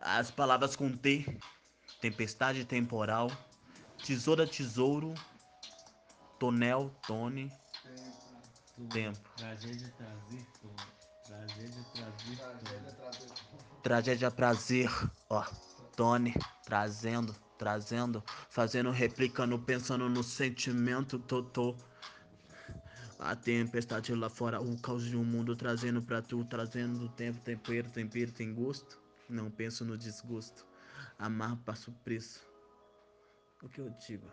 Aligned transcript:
As 0.00 0.30
palavras 0.30 0.74
com 0.74 0.90
T, 0.90 1.26
tempestade 2.00 2.64
temporal, 2.64 3.30
tesoura, 4.02 4.46
tesouro, 4.46 5.12
tonel, 6.38 6.90
tone, 7.06 7.52
tempo. 8.90 9.28
Tragédia 9.36 9.92
trazer 9.96 10.46
tom. 10.62 10.74
Tragédia 11.26 11.84
trazer 11.92 12.36
tom. 12.38 13.80
Tragédia 13.82 14.30
prazer, 14.30 14.90
ó, 15.28 15.44
Tony, 15.96 16.34
trazendo, 16.64 17.34
trazendo, 17.58 18.22
fazendo, 18.48 18.90
replicando, 18.90 19.58
pensando 19.58 20.08
no 20.08 20.22
sentimento, 20.22 21.18
tô, 21.18 21.42
tô. 21.42 21.76
A 23.18 23.36
tempestade 23.36 24.14
lá 24.14 24.30
fora, 24.30 24.62
o 24.62 24.78
caos 24.78 25.04
de 25.04 25.14
um 25.16 25.24
mundo 25.24 25.54
trazendo 25.54 26.00
pra 26.00 26.22
tu, 26.22 26.42
trazendo 26.46 27.06
tempo, 27.10 27.38
tempero, 27.40 27.90
tempero, 27.90 28.32
tem 28.32 28.54
gosto. 28.54 28.98
Não 29.30 29.50
penso 29.50 29.84
no 29.84 29.96
desgosto. 29.96 30.66
Amar 31.18 31.56
passo 31.64 31.92
preço. 32.04 32.40
O 33.62 33.68
que 33.68 33.80
eu 33.80 33.90
digo? 33.90 34.26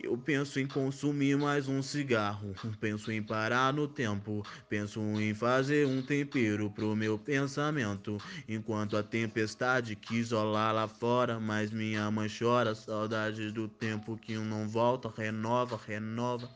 Eu 0.00 0.16
penso 0.16 0.60
em 0.60 0.66
consumir 0.66 1.36
mais 1.36 1.68
um 1.68 1.82
cigarro. 1.82 2.54
Penso 2.80 3.10
em 3.10 3.22
parar 3.22 3.72
no 3.72 3.88
tempo. 3.88 4.44
Penso 4.68 5.00
em 5.20 5.34
fazer 5.34 5.86
um 5.86 6.00
tempero 6.00 6.70
pro 6.70 6.94
meu 6.94 7.18
pensamento. 7.18 8.18
Enquanto 8.48 8.96
a 8.96 9.02
tempestade 9.02 9.96
quis 9.96 10.30
rolar 10.30 10.72
lá 10.72 10.86
fora, 10.86 11.40
mas 11.40 11.70
minha 11.70 12.10
mãe 12.10 12.28
chora. 12.28 12.74
Saudade 12.74 13.50
do 13.50 13.68
tempo 13.68 14.16
que 14.16 14.36
não 14.36 14.68
volta. 14.68 15.12
Renova, 15.16 15.80
renova. 15.84 16.48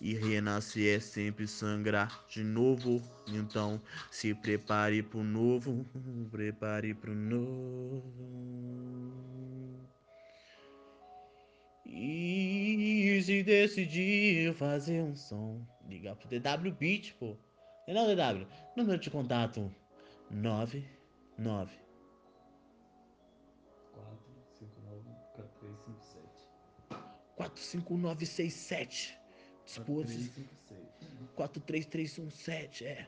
E 0.00 0.14
renascer 0.14 0.96
é 0.96 1.00
sempre 1.00 1.46
sangrar 1.46 2.24
de 2.28 2.42
novo. 2.42 3.02
Então 3.28 3.80
se 4.10 4.34
prepare 4.34 5.02
pro 5.02 5.22
novo. 5.22 5.86
Prepare 6.30 6.94
pro 6.94 7.14
novo. 7.14 8.02
E 11.86 13.20
se 13.22 13.42
decidir 13.42 14.54
fazer 14.54 15.02
um 15.02 15.14
som, 15.14 15.64
ligar 15.88 16.16
pro 16.16 16.28
DW 16.28 16.72
Beat, 16.72 17.14
pô. 17.14 17.36
Não, 17.86 18.06
DW, 18.06 18.46
número 18.76 18.98
de 18.98 19.10
contato 19.10 19.70
99 20.30 21.84
45967. 27.36 29.23
Disposto. 29.64 30.12
43317, 31.34 32.84
é. 32.84 33.06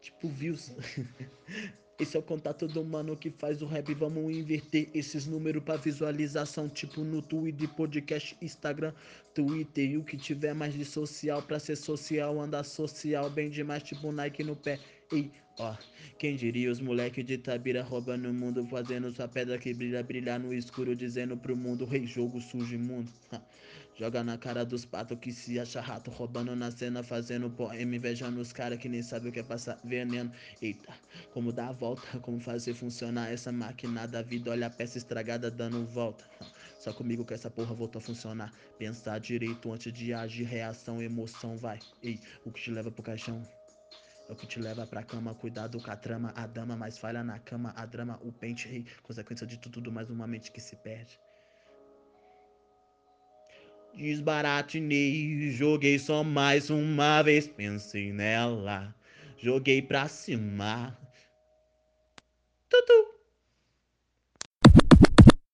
Tipo 0.00 0.28
views. 0.28 0.72
Esse 2.00 2.16
é 2.16 2.20
o 2.20 2.22
contato 2.22 2.66
do 2.66 2.82
mano 2.82 3.14
que 3.14 3.30
faz 3.30 3.60
o 3.60 3.66
rap. 3.66 3.92
Vamos 3.92 4.34
inverter 4.34 4.88
esses 4.94 5.26
números 5.26 5.62
pra 5.62 5.76
visualização. 5.76 6.66
Tipo 6.66 7.02
no 7.02 7.20
Twitter, 7.20 7.68
podcast, 7.68 8.34
Instagram, 8.40 8.94
Twitter. 9.34 9.90
E 9.90 9.98
o 9.98 10.04
que 10.04 10.16
tiver 10.16 10.54
mais 10.54 10.72
de 10.72 10.82
social 10.82 11.42
pra 11.42 11.58
ser 11.58 11.76
social, 11.76 12.40
anda 12.40 12.64
social. 12.64 13.28
Bem 13.28 13.50
demais, 13.50 13.82
tipo 13.82 14.10
Nike 14.10 14.42
no 14.42 14.56
pé. 14.56 14.80
Ei, 15.12 15.32
ó. 15.58 15.76
Quem 16.18 16.36
diria 16.36 16.70
os 16.70 16.80
moleque 16.80 17.22
de 17.24 17.36
Tabira 17.36 17.82
roubando 17.82 18.30
o 18.30 18.34
mundo, 18.34 18.64
fazendo 18.66 19.10
sua 19.10 19.26
pedra 19.26 19.58
que 19.58 19.74
brilha, 19.74 20.02
brilhar 20.04 20.38
no 20.38 20.54
escuro, 20.54 20.94
dizendo 20.94 21.36
pro 21.36 21.56
mundo, 21.56 21.84
rei, 21.84 22.06
jogo 22.06 22.40
sujo 22.40 22.74
imundo. 22.76 23.10
Joga 23.96 24.22
na 24.22 24.38
cara 24.38 24.64
dos 24.64 24.84
patos 24.84 25.18
que 25.18 25.32
se 25.32 25.58
acha 25.58 25.80
rato, 25.80 26.10
roubando 26.12 26.54
na 26.54 26.70
cena, 26.70 27.02
fazendo 27.02 27.50
poema, 27.50 27.96
invejando 27.96 28.40
os 28.40 28.52
cara 28.52 28.76
que 28.76 28.88
nem 28.88 29.02
sabe 29.02 29.28
o 29.28 29.32
que 29.32 29.40
é 29.40 29.42
passar 29.42 29.80
veneno. 29.82 30.30
Eita, 30.62 30.94
como 31.32 31.52
dar 31.52 31.68
a 31.70 31.72
volta, 31.72 32.20
como 32.20 32.38
fazer 32.38 32.74
funcionar 32.74 33.32
essa 33.32 33.50
máquina 33.50 34.06
da 34.06 34.22
vida, 34.22 34.52
olha 34.52 34.68
a 34.68 34.70
peça 34.70 34.96
estragada 34.96 35.50
dando 35.50 35.84
volta. 35.86 36.24
Só 36.78 36.92
comigo 36.92 37.24
que 37.24 37.34
essa 37.34 37.50
porra 37.50 37.74
voltou 37.74 37.98
a 37.98 38.02
funcionar. 38.02 38.52
Pensar 38.78 39.18
direito 39.18 39.72
antes 39.72 39.92
de 39.92 40.14
agir, 40.14 40.44
reação, 40.44 41.02
emoção, 41.02 41.56
vai. 41.56 41.80
Ei, 42.00 42.20
o 42.44 42.52
que 42.52 42.60
te 42.62 42.70
leva 42.70 42.92
pro 42.92 43.02
caixão? 43.02 43.59
É 44.30 44.32
o 44.32 44.36
que 44.36 44.46
te 44.46 44.60
leva 44.60 44.86
pra 44.86 45.02
cama, 45.02 45.34
cuidado 45.34 45.80
com 45.80 45.90
a 45.90 45.96
trama, 45.96 46.32
a 46.36 46.46
dama 46.46 46.76
mais 46.76 46.96
falha 46.96 47.24
na 47.24 47.40
cama, 47.40 47.74
a 47.76 47.84
drama, 47.84 48.16
o 48.22 48.30
pente, 48.30 48.68
rei, 48.68 48.86
consequência 49.02 49.44
de 49.44 49.58
tudo, 49.58 49.90
mais 49.90 50.08
uma 50.08 50.24
mente 50.24 50.52
que 50.52 50.60
se 50.60 50.76
perde. 50.76 51.18
Desbaratinei, 53.92 55.50
joguei 55.50 55.98
só 55.98 56.22
mais 56.22 56.70
uma 56.70 57.22
vez, 57.22 57.48
pensei 57.48 58.12
nela, 58.12 58.94
joguei 59.36 59.82
pra 59.82 60.06
cima. 60.06 60.96
Tutu. 62.68 63.19